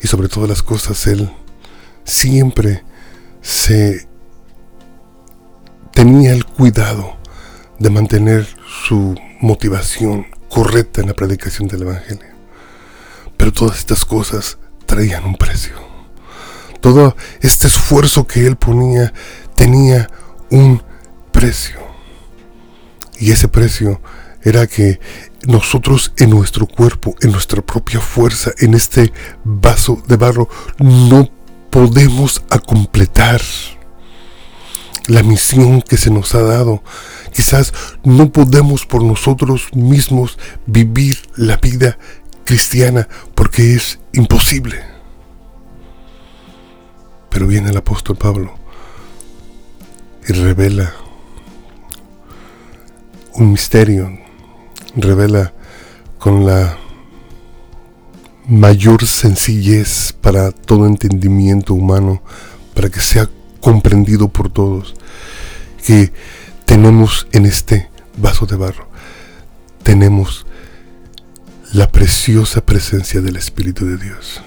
Y 0.01 0.07
sobre 0.07 0.29
todas 0.29 0.49
las 0.49 0.63
cosas, 0.63 1.05
Él 1.09 1.29
siempre 2.05 2.85
se 3.43 4.09
tenía 5.93 6.33
el 6.33 6.47
cuidado 6.47 7.17
de 7.79 7.91
mantener 7.91 8.47
su 8.87 9.15
motivación 9.41 10.27
correcta 10.49 11.01
en 11.01 11.09
la 11.09 11.15
predicación 11.15 11.69
del 11.69 11.83
Evangelio. 11.83 12.33
Pero 13.37 13.53
todas 13.53 13.79
estas 13.79 14.05
cosas 14.05 14.59
traían 14.87 15.25
un 15.25 15.37
precio. 15.37 15.75
Todo 16.81 17.17
este 17.41 17.67
esfuerzo 17.67 18.27
que 18.27 18.47
él 18.47 18.57
ponía 18.57 19.13
tenía 19.55 20.09
un 20.51 20.83
precio. 21.33 21.81
Y 23.19 23.33
ese 23.33 23.49
precio 23.49 24.01
era 24.43 24.67
que 24.67 25.01
nosotros 25.47 26.13
en 26.17 26.31
nuestro 26.31 26.67
cuerpo, 26.67 27.15
en 27.21 27.33
nuestra 27.33 27.63
propia 27.63 28.01
fuerza, 28.01 28.53
en 28.59 28.75
este 28.75 29.13
vaso 29.45 30.03
de 30.07 30.17
barro, 30.17 30.49
no 30.79 31.29
podemos 31.73 32.45
completar 32.67 33.41
la 35.07 35.23
misión 35.23 35.81
que 35.81 35.97
se 35.97 36.11
nos 36.11 36.35
ha 36.35 36.43
dado. 36.43 36.83
Quizás 37.33 37.73
no 38.05 38.31
podemos 38.31 38.85
por 38.85 39.03
nosotros 39.03 39.69
mismos 39.75 40.39
vivir 40.67 41.19
la 41.35 41.57
vida 41.57 41.97
cristiana 42.45 43.09
porque 43.35 43.75
es 43.75 43.99
imposible. 44.13 44.85
Pero 47.31 47.47
viene 47.47 47.71
el 47.71 47.77
apóstol 47.79 48.17
Pablo 48.17 48.55
y 50.29 50.35
revela 50.35 50.95
un 53.33 53.51
misterio, 53.51 54.11
revela 54.95 55.55
con 56.19 56.45
la 56.45 56.82
mayor 58.47 59.07
sencillez 59.07 60.13
para 60.21 60.53
todo 60.53 60.87
entendimiento 60.87 61.75
humano, 61.75 62.23
para 62.75 62.89
que 62.89 63.01
sea 63.01 63.29
comprendido 63.61 64.29
por 64.29 64.51
todos, 64.51 64.95
que 65.85 66.13
tenemos 66.65 67.27
en 67.33 67.47
este 67.47 67.89
vaso 68.17 68.47
de 68.47 68.57
barro, 68.57 68.89
tenemos 69.83 70.47
la 71.73 71.91
preciosa 71.91 72.65
presencia 72.65 73.21
del 73.21 73.37
Espíritu 73.37 73.87
de 73.87 73.97
Dios. 73.97 74.43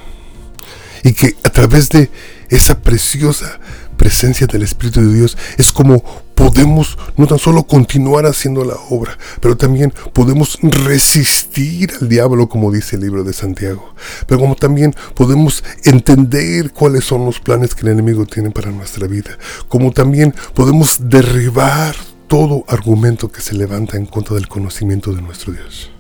Y 1.04 1.14
que 1.14 1.36
a 1.44 1.50
través 1.50 1.90
de 1.90 2.10
esa 2.50 2.82
preciosa 2.82 3.60
presencia 3.96 4.48
del 4.48 4.64
Espíritu 4.64 5.02
de 5.02 5.14
Dios 5.14 5.38
es 5.58 5.72
como 5.72 6.04
podemos 6.36 6.98
no 7.18 7.28
tan 7.28 7.40
solo 7.40 7.64
continuar 7.64 8.26
haciendo 8.26 8.64
la 8.64 8.76
obra, 8.90 9.18
pero 9.42 9.56
también 9.58 9.94
podemos 10.14 10.60
resistir 10.62 11.92
al 12.02 12.10
diablo, 12.10 12.50
como 12.50 12.72
dice 12.72 12.98
el 12.98 13.04
libro 13.04 13.24
de 13.24 13.34
Santiago. 13.34 13.96
Pero 14.28 14.40
como 14.40 14.56
también 14.56 14.94
podemos 15.16 15.64
entender 15.84 16.72
cuáles 16.72 17.06
son 17.06 17.26
los 17.26 17.40
planes 17.40 17.74
que 17.74 17.82
el 17.82 17.94
enemigo 17.94 18.26
tiene 18.26 18.52
para 18.52 18.72
nuestra 18.72 19.08
vida. 19.08 19.38
Como 19.68 19.92
también 19.92 20.36
podemos 20.54 21.10
derribar 21.10 21.96
todo 22.28 22.66
argumento 22.68 23.32
que 23.32 23.42
se 23.42 23.56
levanta 23.56 23.98
en 23.98 24.06
contra 24.06 24.36
del 24.36 24.48
conocimiento 24.48 25.14
de 25.14 25.22
nuestro 25.22 25.54
Dios. 25.54 25.92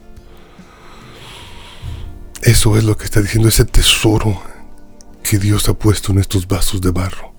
Eso 2.41 2.77
es 2.77 2.83
lo 2.83 2.95
que 2.97 3.05
está 3.05 3.21
diciendo 3.21 3.49
ese 3.49 3.65
tesoro 3.65 4.39
que 5.23 5.39
Dios 5.39 5.67
ha 5.69 5.73
puesto 5.73 6.11
en 6.11 6.19
estos 6.19 6.47
vasos 6.47 6.81
de 6.81 6.91
barro, 6.91 7.33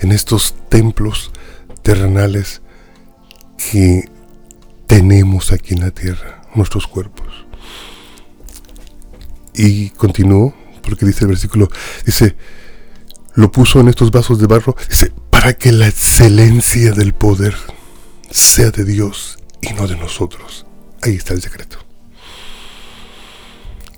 en 0.00 0.12
estos 0.12 0.54
templos 0.68 1.30
terrenales 1.82 2.62
que 3.56 4.08
tenemos 4.86 5.52
aquí 5.52 5.74
en 5.74 5.80
la 5.80 5.90
tierra, 5.90 6.42
nuestros 6.54 6.86
cuerpos. 6.86 7.46
Y 9.54 9.90
continúo, 9.90 10.54
porque 10.82 11.06
dice 11.06 11.24
el 11.24 11.28
versículo, 11.28 11.70
dice, 12.04 12.36
lo 13.34 13.52
puso 13.52 13.80
en 13.80 13.88
estos 13.88 14.10
vasos 14.10 14.40
de 14.40 14.46
barro, 14.46 14.74
dice, 14.88 15.12
para 15.30 15.52
que 15.52 15.72
la 15.72 15.86
excelencia 15.86 16.92
del 16.92 17.12
poder 17.12 17.54
sea 18.30 18.70
de 18.70 18.84
Dios 18.84 19.38
y 19.60 19.72
no 19.74 19.86
de 19.86 19.96
nosotros. 19.96 20.66
Ahí 21.02 21.14
está 21.14 21.34
el 21.34 21.42
secreto. 21.42 21.78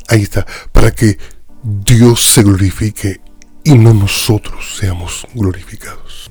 Ahí 0.09 0.23
está, 0.23 0.47
para 0.73 0.91
que 0.91 1.17
Dios 1.63 2.23
se 2.23 2.43
glorifique 2.43 3.22
y 3.65 3.79
no 3.79 3.95
nosotros 3.95 4.77
seamos 4.79 5.27
glorificados. 5.35 6.31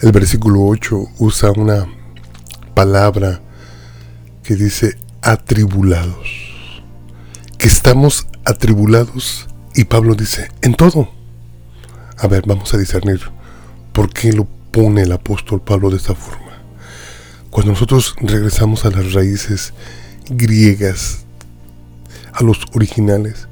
El 0.00 0.12
versículo 0.12 0.62
8 0.64 1.04
usa 1.18 1.52
una 1.52 1.86
palabra 2.74 3.40
que 4.42 4.56
dice 4.56 4.98
atribulados. 5.22 6.52
Que 7.58 7.68
estamos 7.68 8.26
atribulados 8.44 9.46
y 9.74 9.84
Pablo 9.84 10.14
dice 10.14 10.50
en 10.60 10.74
todo. 10.74 11.08
A 12.18 12.26
ver, 12.26 12.42
vamos 12.46 12.74
a 12.74 12.78
discernir 12.78 13.20
por 13.92 14.12
qué 14.12 14.32
lo 14.32 14.44
pone 14.44 15.02
el 15.02 15.12
apóstol 15.12 15.62
Pablo 15.62 15.90
de 15.90 15.96
esta 15.96 16.14
forma. 16.14 16.58
Cuando 17.50 17.72
nosotros 17.72 18.16
regresamos 18.20 18.84
a 18.84 18.90
las 18.90 19.12
raíces 19.12 19.72
griegas, 20.28 21.24
a 22.32 22.42
los 22.42 22.62
originales, 22.74 23.48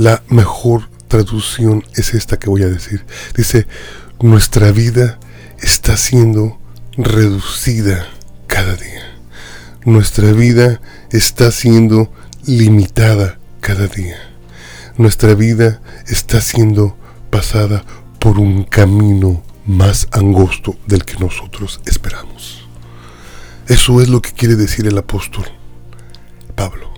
la 0.00 0.22
mejor 0.30 0.88
traducción 1.08 1.84
es 1.94 2.14
esta 2.14 2.38
que 2.38 2.48
voy 2.48 2.62
a 2.62 2.68
decir. 2.68 3.04
Dice, 3.36 3.66
nuestra 4.18 4.72
vida 4.72 5.20
está 5.60 5.98
siendo 5.98 6.58
reducida 6.96 8.08
cada 8.46 8.76
día. 8.76 9.18
Nuestra 9.84 10.32
vida 10.32 10.80
está 11.10 11.50
siendo 11.50 12.10
limitada 12.46 13.38
cada 13.60 13.88
día. 13.88 14.16
Nuestra 14.96 15.34
vida 15.34 15.82
está 16.08 16.40
siendo 16.40 16.96
pasada 17.28 17.84
por 18.20 18.38
un 18.38 18.64
camino 18.64 19.42
más 19.66 20.08
angosto 20.12 20.78
del 20.86 21.04
que 21.04 21.18
nosotros 21.18 21.82
esperamos. 21.84 22.66
Eso 23.68 24.00
es 24.00 24.08
lo 24.08 24.22
que 24.22 24.32
quiere 24.32 24.56
decir 24.56 24.86
el 24.86 24.96
apóstol 24.96 25.44
Pablo. 26.54 26.89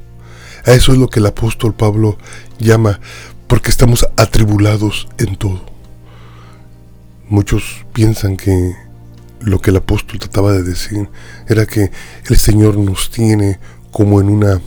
A 0.65 0.73
eso 0.73 0.93
es 0.93 0.99
lo 0.99 1.09
que 1.09 1.21
el 1.21 1.27
apóstol 1.27 1.75
Pablo 1.75 2.19
llama 2.59 3.01
porque 3.47 3.71
estamos 3.71 4.07
atribulados 4.17 5.09
en 5.19 5.37
todo. 5.37 5.65
Muchos 7.29 7.85
piensan 7.93 8.37
que 8.37 8.75
lo 9.41 9.61
que 9.61 9.71
el 9.71 9.77
apóstol 9.77 10.19
trataba 10.19 10.53
de 10.53 10.63
decir 10.63 11.09
era 11.49 11.67
que 11.67 11.91
el 12.29 12.37
Señor 12.37 12.77
nos 12.77 13.11
tiene 13.11 13.59
como 13.91 14.21
en 14.21 14.29
una 14.29 14.61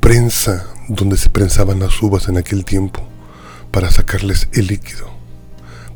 prensa 0.00 0.66
donde 0.88 1.16
se 1.16 1.28
prensaban 1.28 1.80
las 1.80 2.00
uvas 2.02 2.28
en 2.28 2.38
aquel 2.38 2.64
tiempo 2.64 3.02
para 3.70 3.90
sacarles 3.90 4.48
el 4.52 4.68
líquido 4.68 5.16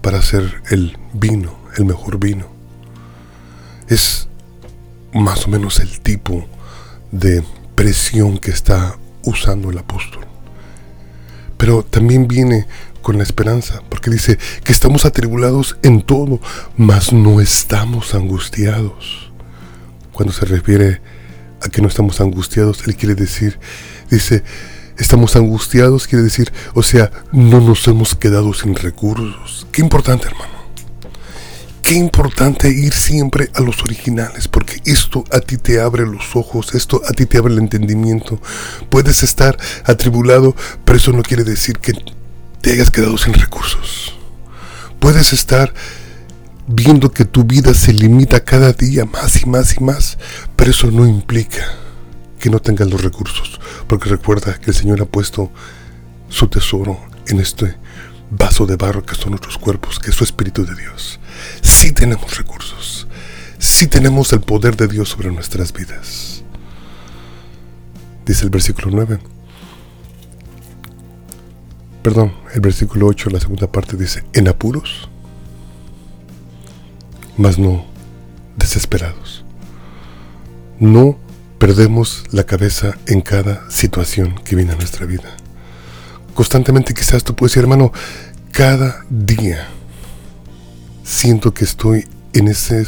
para 0.03 0.19
hacer 0.19 0.63
el 0.71 0.99
vino, 1.13 1.59
el 1.77 1.85
mejor 1.85 2.19
vino. 2.19 2.47
Es 3.89 4.29
más 5.13 5.47
o 5.47 5.49
menos 5.49 5.81
el 5.81 6.01
tipo 6.01 6.47
de 7.11 7.45
presión 7.75 8.39
que 8.39 8.51
está 8.51 8.97
usando 9.25 9.71
el 9.71 9.79
apóstol. 9.79 10.27
Pero 11.57 11.83
también 11.83 12.27
viene 12.27 12.67
con 13.03 13.17
la 13.17 13.23
esperanza, 13.23 13.83
porque 13.89 14.11
dice 14.11 14.39
que 14.65 14.73
estamos 14.73 15.05
atribulados 15.05 15.77
en 15.83 16.03
todo, 16.03 16.41
mas 16.77 17.13
no 17.13 17.41
estamos 17.41 18.15
angustiados. 18.15 19.33
Cuando 20.13 20.33
se 20.33 20.45
refiere 20.45 21.01
a 21.63 21.69
que 21.69 21.83
no 21.83 21.89
estamos 21.89 22.21
angustiados, 22.21 22.87
él 22.87 22.97
quiere 22.97 23.15
decir, 23.15 23.59
dice, 24.11 24.43
estamos 24.99 25.37
angustiados, 25.37 26.07
quiere 26.07 26.25
decir, 26.25 26.53
o 26.75 26.83
sea, 26.83 27.11
no 27.33 27.61
nos 27.61 27.87
hemos 27.89 28.15
quedado 28.15 28.53
sin 28.55 28.75
recursos. 28.75 29.67
Qué 29.73 29.83
importante, 29.83 30.27
hermano. 30.27 30.60
Qué 31.91 31.97
importante 31.97 32.71
ir 32.71 32.93
siempre 32.93 33.51
a 33.53 33.63
los 33.63 33.83
originales, 33.83 34.47
porque 34.47 34.81
esto 34.85 35.25
a 35.33 35.41
ti 35.41 35.57
te 35.57 35.81
abre 35.81 36.07
los 36.07 36.37
ojos, 36.37 36.73
esto 36.77 37.03
a 37.05 37.13
ti 37.13 37.27
te 37.27 37.37
abre 37.37 37.53
el 37.53 37.59
entendimiento. 37.59 38.41
Puedes 38.91 39.25
estar 39.25 39.59
atribulado, 39.85 40.55
pero 40.85 40.99
eso 40.99 41.13
no 41.13 41.25
quiere 41.25 41.43
decir 41.43 41.81
que 41.81 41.95
te 42.61 42.71
hayas 42.71 42.93
quedado 42.93 43.19
sin 43.19 43.35
recursos. 43.35 44.15
Puedes 45.01 45.33
estar 45.33 45.75
viendo 46.69 47.11
que 47.11 47.25
tu 47.25 47.43
vida 47.43 47.75
se 47.75 47.93
limita 47.93 48.45
cada 48.45 48.73
día 48.73 49.05
más 49.05 49.43
y 49.43 49.47
más 49.47 49.77
y 49.77 49.83
más, 49.83 50.17
pero 50.55 50.71
eso 50.71 50.93
no 50.93 51.09
implica 51.09 51.75
que 52.39 52.51
no 52.51 52.61
tengas 52.61 52.89
los 52.89 53.03
recursos, 53.03 53.61
porque 53.89 54.11
recuerda 54.11 54.61
que 54.61 54.71
el 54.71 54.77
Señor 54.77 55.03
ha 55.03 55.07
puesto 55.07 55.51
su 56.29 56.47
tesoro 56.47 57.01
en 57.27 57.41
este 57.41 57.75
vaso 58.31 58.65
de 58.65 58.77
barro 58.77 59.05
que 59.05 59.17
son 59.17 59.31
nuestros 59.31 59.59
cuerpos, 59.59 59.99
que 59.99 60.11
es 60.11 60.17
su 60.17 60.23
Espíritu 60.23 60.65
de 60.65 60.77
Dios. 60.77 61.19
Sí 61.63 61.93
tenemos 61.93 62.37
recursos, 62.37 63.07
sí 63.59 63.87
tenemos 63.87 64.33
el 64.33 64.41
poder 64.41 64.77
de 64.77 64.89
Dios 64.89 65.09
sobre 65.09 65.31
nuestras 65.31 65.73
vidas. 65.73 66.43
Dice 68.27 68.45
el 68.45 68.51
versículo 68.51 68.89
9. 68.91 69.19
Perdón, 72.03 72.33
el 72.55 72.61
versículo 72.61 73.07
8, 73.07 73.31
la 73.31 73.41
segunda 73.41 73.71
parte 73.71 73.97
dice, 73.97 74.25
en 74.33 74.49
apuros, 74.49 75.09
mas 77.37 77.59
no 77.59 77.85
desesperados. 78.57 79.45
No 80.79 81.19
perdemos 81.59 82.25
la 82.31 82.45
cabeza 82.45 82.97
en 83.07 83.21
cada 83.21 83.71
situación 83.71 84.35
que 84.45 84.57
viene 84.57 84.73
a 84.73 84.77
nuestra 84.77 85.05
vida. 85.05 85.37
Constantemente 86.35 86.95
quizás 86.95 87.23
tú 87.23 87.35
puedes 87.37 87.53
decir, 87.53 87.65
hermano, 87.65 87.93
cada 88.53 89.05
día 89.11 89.69
siento 91.11 91.53
que 91.53 91.65
estoy 91.65 92.07
en 92.33 92.47
ese 92.47 92.87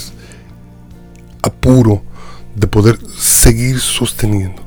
apuro 1.43 2.05
de 2.55 2.69
poder 2.69 2.99
seguir 3.19 3.81
sosteniendo. 3.81 4.63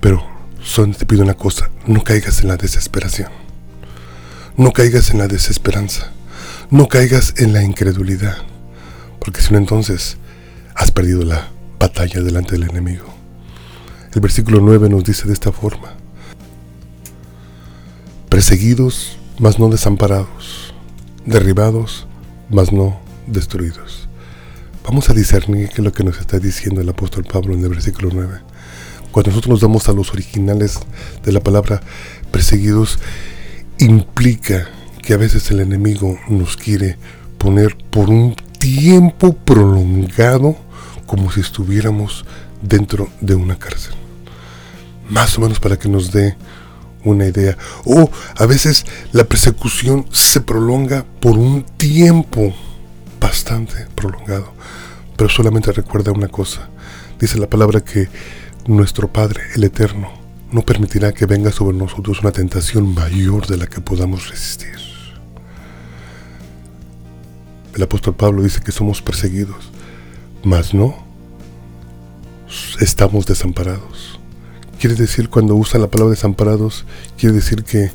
Pero 0.00 0.24
solo 0.62 0.94
te 0.94 1.04
pido 1.04 1.22
una 1.22 1.34
cosa, 1.34 1.70
no 1.86 2.02
caigas 2.02 2.40
en 2.40 2.48
la 2.48 2.56
desesperación. 2.56 3.28
No 4.56 4.72
caigas 4.72 5.10
en 5.10 5.18
la 5.18 5.28
desesperanza. 5.28 6.12
No 6.70 6.88
caigas 6.88 7.34
en 7.36 7.52
la 7.52 7.62
incredulidad. 7.62 8.38
Porque 9.20 9.42
si 9.42 9.52
no 9.52 9.58
entonces 9.58 10.16
has 10.74 10.90
perdido 10.90 11.24
la 11.24 11.48
batalla 11.78 12.22
delante 12.22 12.52
del 12.52 12.70
enemigo. 12.70 13.04
El 14.14 14.22
versículo 14.22 14.60
9 14.60 14.88
nos 14.88 15.04
dice 15.04 15.26
de 15.26 15.34
esta 15.34 15.52
forma. 15.52 15.92
Perseguidos, 18.30 19.18
mas 19.38 19.58
no 19.58 19.68
desamparados. 19.68 20.72
Derribados, 21.26 22.08
mas 22.50 22.72
no 22.72 22.98
destruidos. 23.26 24.08
Vamos 24.84 25.10
a 25.10 25.14
discernir 25.14 25.68
qué 25.68 25.76
es 25.76 25.84
lo 25.84 25.92
que 25.92 26.04
nos 26.04 26.18
está 26.18 26.38
diciendo 26.38 26.80
el 26.80 26.88
apóstol 26.88 27.24
Pablo 27.24 27.54
en 27.54 27.62
el 27.62 27.68
versículo 27.68 28.10
9. 28.12 28.40
Cuando 29.12 29.30
nosotros 29.30 29.50
nos 29.50 29.60
damos 29.60 29.88
a 29.88 29.92
los 29.92 30.10
originales 30.12 30.80
de 31.22 31.32
la 31.32 31.40
palabra 31.40 31.80
perseguidos, 32.30 32.98
implica 33.78 34.68
que 35.02 35.14
a 35.14 35.16
veces 35.16 35.50
el 35.50 35.60
enemigo 35.60 36.18
nos 36.28 36.56
quiere 36.56 36.96
poner 37.38 37.76
por 37.90 38.10
un 38.10 38.34
tiempo 38.58 39.34
prolongado 39.34 40.56
como 41.06 41.30
si 41.30 41.40
estuviéramos 41.40 42.24
dentro 42.62 43.08
de 43.20 43.34
una 43.34 43.58
cárcel. 43.58 43.94
Más 45.08 45.38
o 45.38 45.40
menos 45.40 45.60
para 45.60 45.78
que 45.78 45.88
nos 45.88 46.12
dé 46.12 46.36
una 47.10 47.26
idea. 47.26 47.56
O 47.84 48.10
a 48.36 48.46
veces 48.46 48.86
la 49.12 49.24
persecución 49.24 50.06
se 50.10 50.40
prolonga 50.40 51.04
por 51.20 51.38
un 51.38 51.64
tiempo 51.64 52.54
bastante 53.20 53.86
prolongado. 53.94 54.52
Pero 55.16 55.28
solamente 55.28 55.72
recuerda 55.72 56.12
una 56.12 56.28
cosa. 56.28 56.68
Dice 57.18 57.38
la 57.38 57.48
palabra 57.48 57.80
que 57.80 58.08
nuestro 58.66 59.12
Padre, 59.12 59.42
el 59.54 59.64
Eterno, 59.64 60.12
no 60.52 60.62
permitirá 60.62 61.12
que 61.12 61.26
venga 61.26 61.52
sobre 61.52 61.76
nosotros 61.76 62.20
una 62.20 62.32
tentación 62.32 62.94
mayor 62.94 63.46
de 63.46 63.56
la 63.56 63.66
que 63.66 63.80
podamos 63.80 64.30
resistir. 64.30 64.76
El 67.74 67.82
apóstol 67.82 68.14
Pablo 68.16 68.42
dice 68.42 68.60
que 68.60 68.72
somos 68.72 69.02
perseguidos, 69.02 69.70
mas 70.42 70.74
no 70.74 71.06
estamos 72.80 73.26
desamparados. 73.26 74.18
Quiere 74.78 74.94
decir, 74.94 75.28
cuando 75.28 75.56
usa 75.56 75.80
la 75.80 75.88
palabra 75.88 76.12
desamparados, 76.14 76.84
quiere 77.18 77.34
decir 77.34 77.64
que 77.64 77.90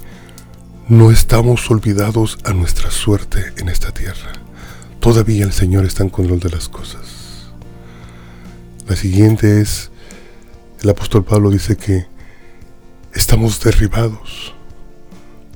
no 0.89 1.11
estamos 1.11 1.71
olvidados 1.71 2.37
a 2.43 2.53
nuestra 2.53 2.91
suerte 2.91 3.53
en 3.57 3.69
esta 3.69 3.91
tierra. 3.91 4.33
Todavía 4.99 5.45
el 5.45 5.53
Señor 5.53 5.85
está 5.85 6.03
en 6.03 6.09
control 6.09 6.39
de 6.39 6.49
las 6.49 6.67
cosas. 6.67 7.51
La 8.87 8.97
siguiente 8.97 9.61
es, 9.61 9.91
el 10.81 10.89
apóstol 10.89 11.23
Pablo 11.23 11.49
dice 11.49 11.77
que 11.77 12.05
estamos 13.13 13.61
derribados, 13.61 14.53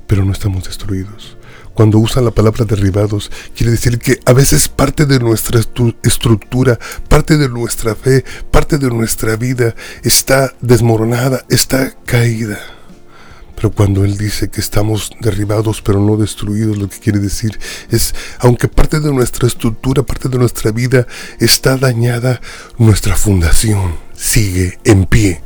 pero 0.08 0.24
no 0.24 0.32
estamos 0.32 0.64
destruidos. 0.64 1.37
Cuando 1.78 2.00
usa 2.00 2.24
la 2.24 2.32
palabra 2.32 2.66
derribados, 2.66 3.30
quiere 3.56 3.74
decir 3.74 4.00
que 4.00 4.20
a 4.26 4.34
veces 4.34 4.68
parte 4.68 5.06
de 5.06 5.20
nuestra 5.20 5.62
estructura, 6.02 6.80
parte 7.08 7.38
de 7.38 7.48
nuestra 7.50 7.94
fe, 7.94 8.26
parte 8.50 8.80
de 8.80 8.90
nuestra 8.90 9.36
vida 9.36 9.76
está 10.02 10.56
desmoronada, 10.60 11.46
está 11.50 11.92
caída. 12.04 12.58
Pero 13.56 13.72
cuando 13.72 14.04
Él 14.06 14.18
dice 14.18 14.50
que 14.50 14.60
estamos 14.60 15.12
derribados 15.22 15.84
pero 15.84 16.02
no 16.02 16.18
destruidos, 16.18 16.80
lo 16.80 16.90
que 16.90 16.98
quiere 16.98 17.20
decir 17.20 17.60
es, 17.92 18.16
aunque 18.40 18.68
parte 18.68 19.00
de 19.00 19.14
nuestra 19.14 19.48
estructura, 19.48 20.02
parte 20.02 20.30
de 20.30 20.40
nuestra 20.40 20.72
vida 20.72 21.06
está 21.40 21.78
dañada, 21.78 22.42
nuestra 22.80 23.16
fundación 23.16 23.98
sigue 24.16 24.80
en 24.84 25.06
pie. 25.06 25.44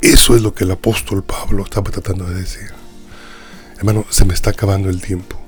Eso 0.00 0.36
es 0.36 0.42
lo 0.42 0.54
que 0.54 0.62
el 0.62 0.70
apóstol 0.70 1.24
Pablo 1.24 1.64
estaba 1.64 1.90
tratando 1.90 2.26
de 2.26 2.36
decir. 2.36 2.70
Hermano, 3.76 4.06
se 4.08 4.24
me 4.24 4.34
está 4.34 4.50
acabando 4.50 4.88
el 4.88 5.02
tiempo. 5.02 5.43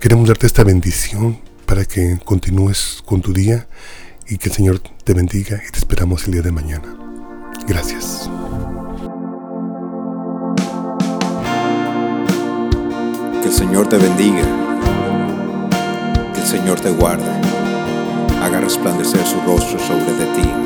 Queremos 0.00 0.26
darte 0.26 0.48
esta 0.48 0.64
bendición 0.64 1.38
para 1.66 1.84
que 1.84 2.18
continúes 2.24 3.00
con 3.04 3.22
tu 3.22 3.32
día 3.32 3.68
y 4.26 4.38
que 4.38 4.48
el 4.48 4.54
Señor 4.54 4.78
te 4.78 5.14
bendiga 5.14 5.60
y 5.66 5.70
te 5.70 5.78
esperamos 5.78 6.24
el 6.24 6.32
día 6.32 6.42
de 6.42 6.52
mañana. 6.52 6.96
Gracias. 7.66 8.28
Que 13.42 13.48
el 13.48 13.54
Señor 13.54 13.88
te 13.88 13.98
bendiga, 13.98 14.44
que 16.32 16.40
el 16.40 16.46
Señor 16.46 16.80
te 16.80 16.90
guarde, 16.90 17.30
haga 18.42 18.60
resplandecer 18.60 19.24
su 19.26 19.40
rostro 19.42 19.78
sobre 19.78 20.12
de 20.14 20.26
ti. 20.34 20.64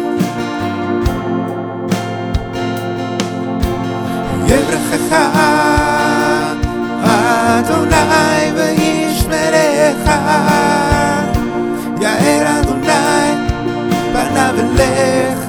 אליך 14.38 15.40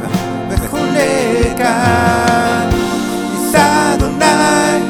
וחולה 0.49 1.55
כאן. 1.57 2.69
יישא 3.35 3.95
אדוני 3.95 4.81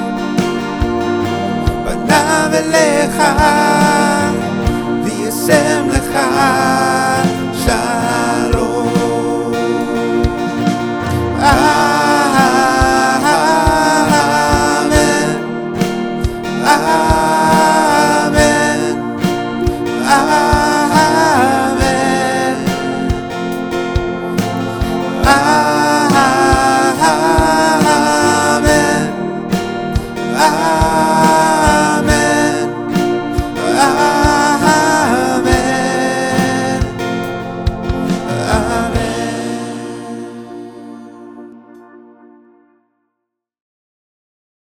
פניו 1.85 2.51
אליך 2.53 3.23